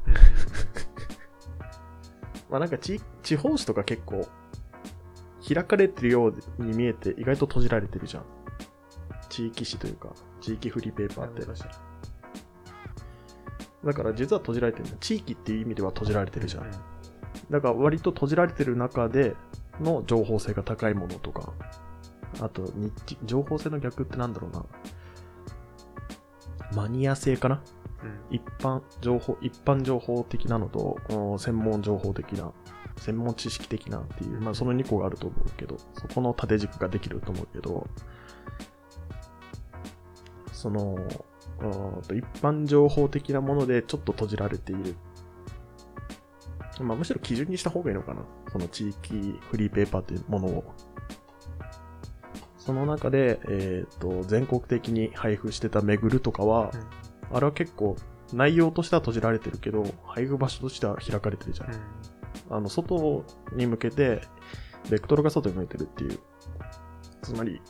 [2.48, 4.26] まあなんか地地方紙とか結構
[5.54, 8.24] 開かれてるように見えて意外と閉じられてるじゃん。
[9.28, 10.08] 地域紙というか、
[10.40, 11.42] 地域フリーペーパーって。
[13.84, 14.84] だから実は閉じられてる。
[15.00, 16.70] 地域っていう意味では閉じられてるじゃん。
[17.50, 19.34] だから割と閉じられてる中で
[19.80, 21.52] の情報性が高いものとか、
[22.40, 24.64] あと日記情報性の逆ってなんだろうな。
[26.74, 27.62] マニア性かな
[28.04, 32.52] うん一般情報、一般情報的なのと、お専門情報的な、
[33.00, 37.88] 専門知識的なっていう、まあその2個があると思うけど、そこの縦軸ができると思うけど、
[40.52, 40.96] その、
[42.14, 44.94] 一般情報的なものでちょっと閉じられている。
[46.80, 48.22] まあむしろ基準にした方がいいのかな。
[48.52, 50.74] その地域フリーペーパーというものを。
[52.58, 56.70] その中で、えっ、と、全国的に配布してためぐるとかは、
[57.32, 57.96] あれは結構
[58.34, 61.72] 内容としては閉じられてるけど、配布場所としては開かれてるじゃん。
[61.72, 61.99] うん
[62.50, 64.22] あの、外に向けて、
[64.90, 66.18] ベクトルが外に向いてるっていう。
[67.22, 67.60] つまり、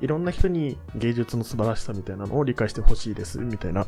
[0.00, 3.86] いろんな人に芸術の素晴らしさみたいなのを理解してほしいです、みたいな。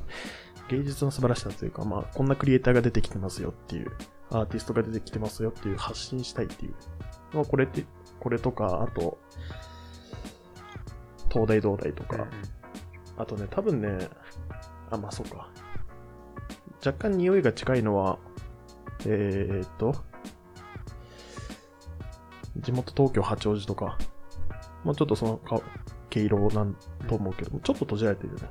[0.69, 3.93] 芸術の素晴らしさというか、まあ、こんなクリエイターが出てきてますよっていう、
[4.31, 6.75] アーティストが出てきてますよっていう発信したいっていう。
[7.33, 7.85] まあ、これって、
[8.19, 9.19] これとか、あと、
[11.31, 12.27] 東大東大とか、
[13.17, 14.09] あとね、多分ね、
[14.91, 15.49] あ、まあそうか。
[16.85, 18.19] 若干匂いが近いのは、
[19.07, 19.95] えー、っと、
[22.61, 23.99] 地元東京八王子とか、
[24.85, 25.41] もうちょっとその
[26.09, 26.77] 毛色なん
[27.09, 28.49] と思うけども、ちょっと閉じられてるよね。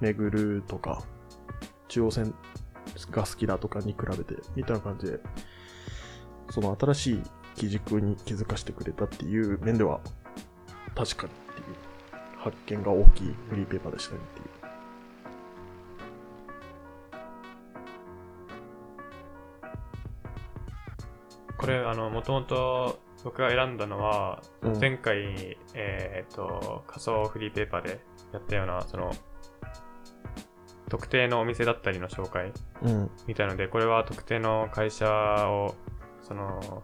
[0.00, 1.02] めぐるとか、
[1.88, 2.34] 中央線
[3.10, 5.20] が好きだとかに比べて、みたいな感じで、
[6.50, 7.22] その新しい
[7.54, 10.00] 基軸に気づかせてくれたっていう面では、
[10.94, 11.76] 確かにっていう
[12.38, 14.51] 発見が大きいフリーペーパーでしたねっていう。
[21.62, 24.80] これ、あの、もともと僕が選んだのは、うん。
[24.80, 28.00] 前回、えっ、と、仮想フリーペーパーで
[28.32, 29.12] やったような、その、
[30.88, 33.10] 特定のお店だったりの紹介うん。
[33.28, 35.08] みたいので、これは特定の会社
[35.48, 35.76] を、
[36.20, 36.82] その、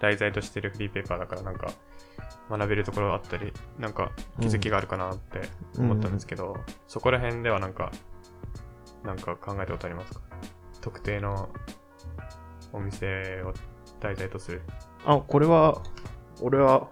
[0.00, 1.68] 題材としてるフリーペーパーだからなんか
[2.50, 5.42] 学べるところあったり、なんか気づきがあるかなって
[5.78, 6.56] 思ったんですけど、
[6.88, 7.92] そこら辺ではなんか、
[9.04, 10.20] なんか考えたことありますか？
[10.80, 11.48] 特定の
[12.72, 13.52] お店を
[14.00, 14.62] 題材とする。
[15.04, 15.82] あ、これは、
[16.40, 16.88] 俺は、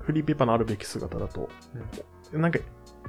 [0.00, 1.48] フリーペーパーのあるべき姿だと、
[2.32, 2.58] なんか、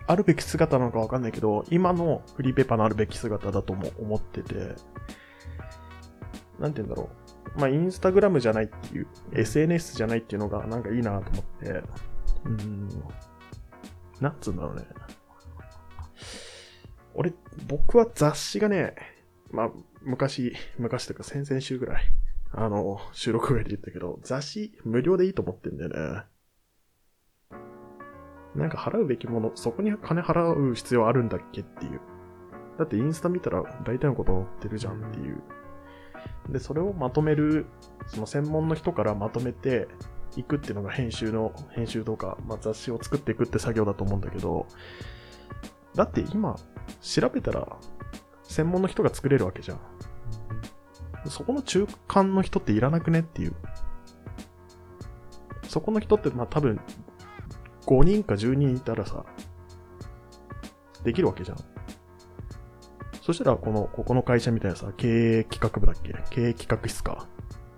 [0.07, 4.75] あるべき姿なのかわかんないけど、今のフリーペーパーのあるべき姿だとも思ってて、
[6.59, 7.09] なんて言うんだろ
[7.55, 7.59] う。
[7.59, 12.89] まあ、インスタグラムじゃないっていう、SNS じゃないっていうのがなんかいいなと思って、うーん、
[14.19, 14.85] なんつうんだろうね。
[17.13, 17.33] 俺、
[17.67, 18.95] 僕は雑誌がね、
[19.51, 19.69] まあ、
[20.01, 22.03] 昔、昔というか先々週ぐらい、
[22.51, 26.23] あの、収録外で言ったけど、雑誌無料でいいと思ってんだよね。
[28.55, 32.01] なんか払うべきもの、そこに金払う必要あるんだっけっていう。
[32.77, 35.41] だってインスタ見たら大体のこと載ってるじゃんっていう。
[36.49, 37.67] で、それをまとめる、
[38.07, 39.87] その専門の人からまとめて
[40.35, 44.65] いくっていうのが編集の、編集とか、まあ、雑誌を作っていくって作業だと思うんだけど、
[45.93, 46.55] だって今、
[47.01, 47.77] 調べたら、
[48.43, 49.79] 専門の人が作れるわけじゃん。
[51.27, 53.19] そこの中間の人っていらなくね？
[53.19, 53.53] っていう。
[55.67, 56.79] そこの人って、まあ多分、
[57.85, 59.25] 5人か10人いたらさ、
[61.03, 61.57] できるわけじゃん。
[63.21, 66.13] そしたら、この、ここの会社みたいなさ、経営企画部だっけ？
[66.29, 67.27] 経営企画室か。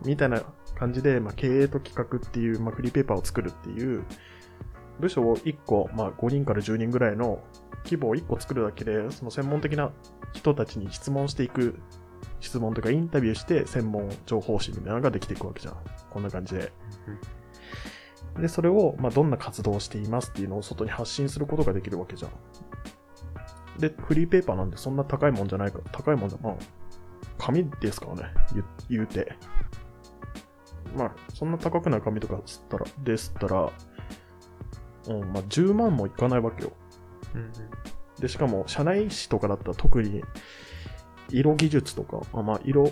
[0.06, 0.42] みたいな
[0.76, 4.04] 感じで、まあ、経営と企画っていう、まあ、フリーペーパーを作るっていう、
[5.00, 7.44] 部署を1個、まあ、5人から10人ぐらいの
[7.84, 9.92] 規模を1個作るだけで、その専門的な
[10.34, 11.80] 人たちに質問していく、
[12.42, 15.78] 質問とかインタビューして、専門情報誌みたいなのができていくわけじゃん。
[16.10, 16.74] こんな感じで。
[18.40, 22.32] で、それを、まあ、どんな活動をしていますっていうのを外に発信することができるわけじゃん。
[23.80, 26.54] で、フリーペーパーなんでそんな高いもんじゃないから、高いもんじゃ、まあ、
[27.38, 29.36] 紙ですからね、言言うて。
[30.96, 33.72] まあ、そんな高くない紙とかつったら、ですったら、
[35.08, 36.72] うん、まあ、10万もいかないわけよ。
[37.36, 37.52] うん
[38.20, 40.24] で、しかも、社内紙とかだったら特に、
[41.32, 42.92] 色技術とか、あまあ、色、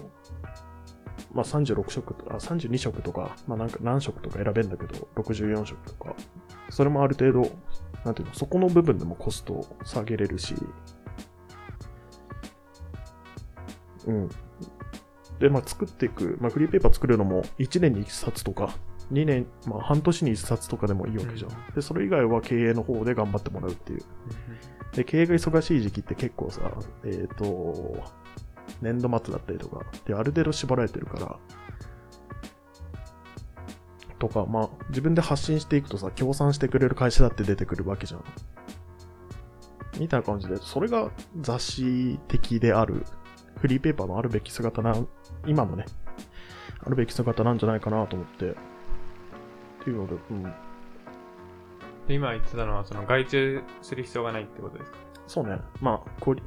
[1.34, 6.15] まあ、36色とか、あ32色とか、まあ、なんか何色とか選べんだけど、64色とか、
[6.69, 7.52] それもある程度、
[8.06, 10.56] なんていうの、そこの部分でもコストを下げれるし、
[14.08, 14.30] うん。
[15.39, 18.75] で、まあ、作っていく、まあ、フリーペーパー作るのも1年に1冊とか、
[19.12, 21.52] 2年、まあ、半年に1冊とかでもいいわけじゃん。
[21.52, 23.99] うんで、それ以外は経営の方で頑張ってもらうっていう。
[24.93, 26.62] で、経営が忙しい時期って結構さ、
[27.06, 28.04] えっ、と、
[28.81, 31.39] 年度末だったりとか、で、ある程度縛られてるから、
[34.19, 38.23] とか、まあ、自分で発信していくとさ、協賛してくれる会社だって出てくるわけじゃん。
[39.97, 43.05] みたいな感じで、それが雑誌的である、
[43.57, 44.95] フリーペーパーのあるべき姿な、
[45.45, 45.85] 今のね、
[46.81, 48.55] あるべき姿なんじゃないかなと思って、っ
[49.83, 54.97] ていうので、うん、で今言ってたのは、その外注する必要がないってことですか？
[55.27, 55.59] そうね。
[55.81, 56.37] まあ、こう、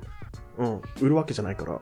[0.62, 1.80] うん、売るわけじゃないから、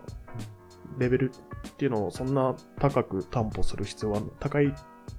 [0.99, 4.75] レベルっていうのをそんな高く担保する必要は、高い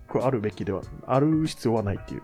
[0.07, 2.21] くあるべきでは、ある必要はないっていう。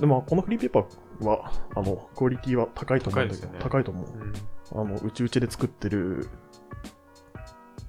[0.00, 4.06] でも、このフリーペーパーは、あの、クオリティは高いと思うんだけど、高いね高いと思う。
[4.06, 4.32] うん。
[4.72, 6.28] あの、うちうちで作ってる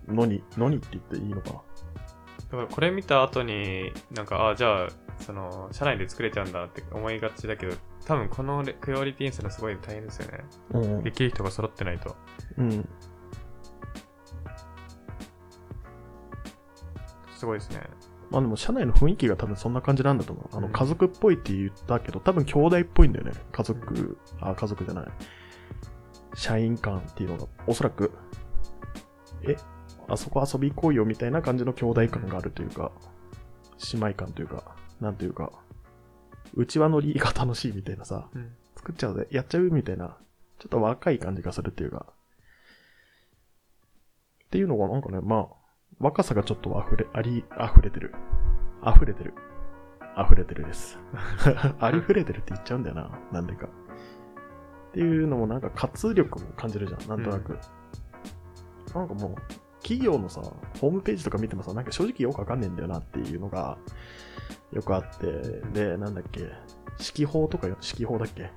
[0.08, 1.54] のに、のにって言っていいのかな。
[1.54, 1.62] だ
[2.58, 4.88] からこれ見た後に、なんか、あじゃあ、
[5.20, 10.44] その、社内で作れちゃうんだって思いがちだけど、多分このレクオリティにするのすごい大変ですよね。
[10.72, 11.04] うん。
[11.04, 12.16] できる人が揃ってないと。
[12.58, 12.90] うん。
[17.42, 17.82] すごいですね。
[18.30, 20.56] まあでも、社内の雰囲気が多分そんな感じなんだと思う。
[20.56, 23.32] あの、うん家族っぽいって言ったけど、多分兄弟っぽいんだよね。
[23.52, 25.08] 家族、あ、家族じゃない。
[26.36, 28.12] 社員感っていうのが、おそらく、
[29.42, 29.58] え、
[30.08, 32.92] あそこ遊び行こうよみたいな感じの兄弟感があるというか、
[33.92, 35.52] 姉妹感というか、なんというか、
[36.54, 38.52] うちわのりが楽しいみたいなさ、うん。
[38.76, 40.16] 作っちゃうぜ、やっちゃうみたいな、
[40.60, 42.06] ちょっと若い感じがするっていうか、
[44.46, 45.61] っていうのがなんかね、まあ、
[46.02, 48.14] 若さがちょっと溢れ、あり、溢れてる。
[48.86, 49.34] 溢れてる。
[50.18, 51.00] 溢れてるです。
[51.80, 53.68] ありふれてるって言っちゃうんだよな、なんでか。
[53.68, 53.70] っ
[54.94, 57.58] ていうのもなんか活力も感じるじゃん、なんとなく。
[58.94, 59.36] なんかもう、
[59.82, 60.42] 企業のさ、
[60.80, 63.78] ホームページとか見てもさ、なんか正直よくわかんねえんだよなっていうのが、
[64.74, 66.54] よくあって、で、なんだっけ、指
[67.00, 68.52] 揮法とかよ、指揮法だっけ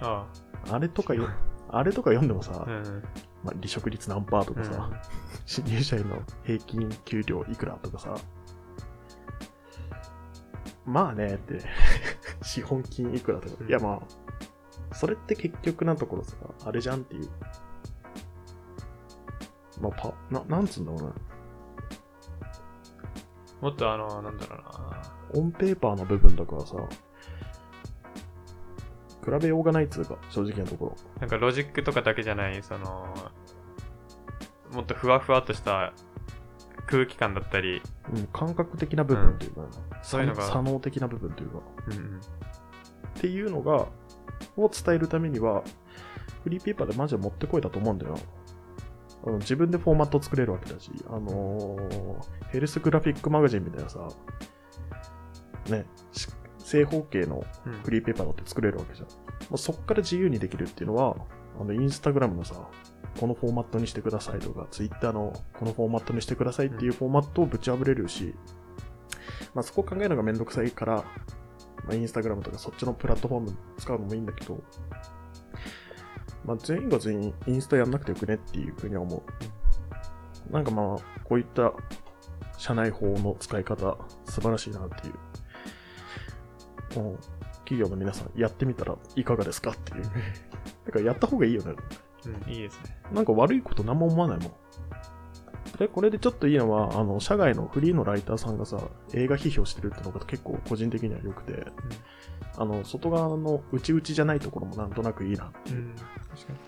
[0.00, 0.26] あ
[0.70, 1.28] あれとかよ、
[1.68, 2.70] あれとか読んでもさ、あ。
[2.70, 3.02] うん。
[3.44, 4.90] まあ、離職率何パーとかさ、
[5.46, 8.14] 新入社員の平均給料いくらとかさ、
[10.84, 11.60] まあねって、
[12.42, 14.00] 資本金いくらとか、うんいやま
[14.90, 17.28] あ、それって結局なところさ、あれじゃんっていう。
[19.80, 21.14] まあ、パ、な、なんつうんだろうな。
[23.60, 25.02] もっとあの、なんだろうな。
[25.34, 26.76] オンペーパーの部分だからさ、
[29.24, 30.96] 比べようがないっつうか、正直なところ。
[31.20, 33.14] なんかロジックとかだけじゃない、その、
[34.72, 35.92] もっとふわふわっとした
[36.86, 37.82] 空気感だったり、
[38.14, 39.68] うん、感覚的な部分というか、
[40.02, 40.42] そういうのが。
[40.42, 41.58] 左脳的な部分というか、
[41.88, 42.20] うんうん、っ
[43.14, 43.88] ていうのが、
[44.56, 45.62] を伝えるためには、
[46.42, 48.16] フリーペーパーでマジで持ってこいだと思うんだよ。
[49.24, 54.08] あの自分でフォーマット作れるわけだし、あのーヘルスグラフィックマガジンみたいなさ、
[55.68, 57.72] ね、し正方形のうん。
[57.82, 59.08] フリーペーパーだって作れるわけじゃん。
[59.08, 59.14] も
[59.52, 61.16] うそっから自由にできるっていうのは、
[61.60, 62.68] あの、インスタグラムのさ、
[63.18, 68.34] このフォーマットにしてくださいとか、ツイッターのこのフォーマットにしてくださいっていうフォーマットをぶち破れるし、
[69.54, 71.04] まあそこ考えるのがめんどくさいから、
[71.84, 74.62] まあインスタグラムとかそっちのプラットフォーム使うのもいいんだけど、
[76.44, 79.22] まあ全員が全員インスタやんなくてよくねっていうふうには思う。
[80.52, 81.72] なんかまあ、こういった
[82.58, 85.14] 社内法の使い方、素晴らしいなっていう。
[87.00, 87.18] もう
[87.64, 90.02] 企業の皆さん、やってみたらいかがですかっていう。
[90.84, 91.74] だからやった方がいいよね。
[92.26, 92.96] うん、いいですね。
[93.12, 94.52] なんか悪いこと何も思わないもん。
[95.78, 98.78] で、これでちょっといいのは、あの、社外のフリーのライターさんがさ、
[99.14, 101.66] 映画批評してるってのが結構個人的には良くて、
[102.56, 105.52] あの、外側の内々じゃないところもなんとなくいいな。
[105.66, 105.94] うん、
[106.30, 106.58] 確かに。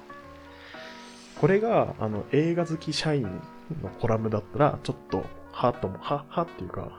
[1.40, 3.24] これが、あの、映画好き社員
[3.82, 6.98] のコラムだったら、ちょっと、はっとも、は、はっていうか、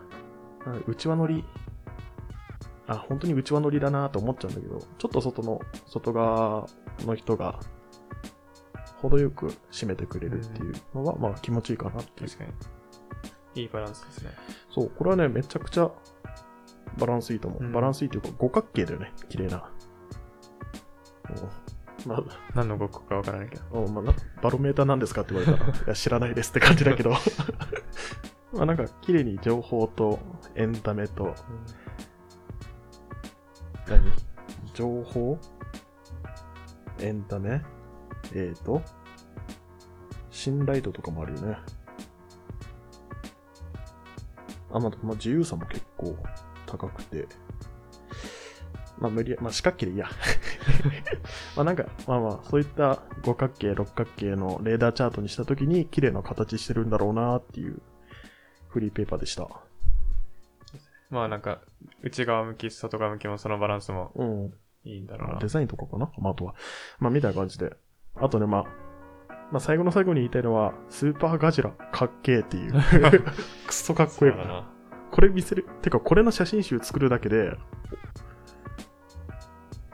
[0.66, 1.43] なんか内輪乗り、
[2.88, 6.68] あ、本当に内輪乗りだなと思っちゃうんだけど、ちょっと外の、外側
[7.06, 7.60] の人が、
[9.10, 12.30] 程よく締めてくれるっていうのは、まあ気持ちいいかなっていう。
[12.30, 12.45] 確か
[13.56, 13.62] に。
[13.62, 14.32] いいバランスですね。
[14.70, 15.89] そう、これはね、めちゃくちゃ
[16.97, 17.64] バランスいいと思う。
[17.64, 19.70] うんバランスいいというか、五角形だよね、綺麗な。
[21.30, 21.66] うん
[22.06, 23.64] まあ、何のごっこかわからないけど。
[23.72, 27.12] おまあ、なバロメーターなんですかって言われたら、 いや、知らないですって感じだけど。
[28.53, 30.20] まあなんか、綺麗に情報と
[30.56, 31.34] エンタメと、
[33.88, 34.01] 何？
[34.74, 35.39] 情報？
[36.99, 37.64] エンタメ？
[38.34, 38.82] えーと、
[40.30, 41.58] 信頼度とかもあるよね。
[44.72, 46.18] あ、まあ、まあ、自由さも結構
[46.66, 47.28] 高くて、
[48.98, 50.08] まあ無理や、まあ四角形でいいや。
[51.56, 57.82] まあなんか、まあまあ、そういった五角形、六角形のレーダーチャートにしたときに綺麗な形してるんだろうなっていう
[58.70, 59.48] フリーペーパーでした。
[61.10, 61.62] まあなんか、
[62.02, 64.54] 内側向き、外側向きもそのバランスもうん。
[64.84, 65.48] いいんだろうなデ。
[65.48, 66.12] ザインとかかな？
[66.18, 66.56] まあ、あとは。
[67.00, 67.76] まあ、みたいな感じで。
[68.18, 68.63] あとね、まあ、
[69.51, 72.72] まあ、最後の最後に言いたいのは、スーパーガジラかっけえっていう。
[72.72, 72.82] くっ
[73.70, 74.68] そかっこいいな。
[75.11, 75.68] これ見せる。
[75.82, 77.57] てか、これの写真集作るだけで、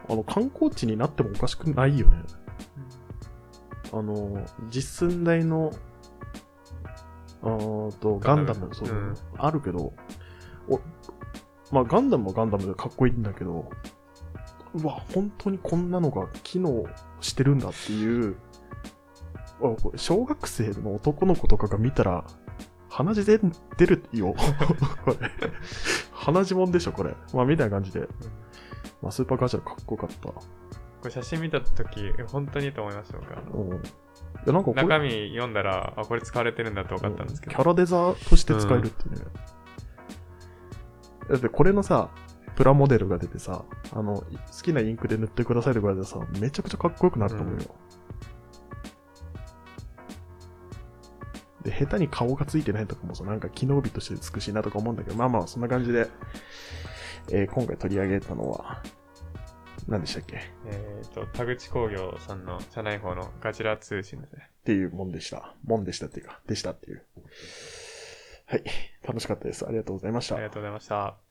[0.09, 2.24] あの、観光地になってもおかしくないよね。
[3.93, 5.72] あの、実寸大の、
[7.43, 9.93] あーと、ガンダム、そう、うんあるけど、
[10.69, 10.80] お、
[11.72, 13.69] まあ、ガンダムもガンダムでかっこいいんだけど、
[14.74, 16.86] うわ、本当にこんなのが機能
[17.19, 18.36] してるんだっていう、
[19.95, 22.26] 小学生の男の子とかが見たら、
[22.89, 23.39] 鼻血で
[23.78, 24.34] 出るよ。
[25.05, 25.32] これ。
[26.11, 27.15] 鼻血もんでしょ、これ。
[27.34, 28.07] まあ、みたいな感じで。
[29.01, 30.28] まあ、スーパーガジャルかっこよかった。
[30.30, 30.43] こ
[31.05, 33.41] れ写真見たとき、本当にいいと思いました、僕は。
[33.53, 33.76] うん。
[33.76, 33.80] い
[34.45, 37.55] や、なんか中身読んだら、あ、これ使われてるんだって分かったんですけど。
[37.55, 39.15] キャラデザとして使えるってね。
[41.30, 42.09] だってこれのさ、
[42.62, 44.26] プラモデルが出てさ、あの、好
[44.62, 47.76] きなインクで塗ってくださいとかでさ、めちゃくちゃかっこよくなると思うよ。
[51.64, 56.07] で、下手に顔がついてないとかもさ、なんか機能美として美しいなとか思うんだけど、まあまあ、そんな感じで、
[57.32, 58.84] えー今回取り上げたのは、
[59.88, 60.36] 何でしたっけ？
[60.36, 64.51] っえっ、と、田口工業さんの社内法のガジラ通信ですね。
[64.66, 65.55] ていうもんでした。
[65.64, 67.03] もんでしたっていうか、でしたっていう。
[68.45, 68.64] はい。
[69.03, 69.66] 楽しかったです。
[69.66, 70.43] ありがとうございましたあり。
[70.43, 71.31] がとうございました。